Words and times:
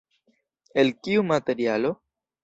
El 0.83 0.89
kiu 1.07 1.25
materialo? 1.31 1.93